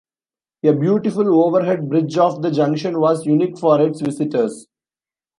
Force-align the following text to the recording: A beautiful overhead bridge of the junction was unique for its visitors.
A 0.63 0.73
beautiful 0.73 1.45
overhead 1.45 1.87
bridge 1.87 2.17
of 2.17 2.41
the 2.41 2.49
junction 2.49 2.99
was 2.99 3.27
unique 3.27 3.59
for 3.59 3.79
its 3.79 4.01
visitors. 4.01 4.65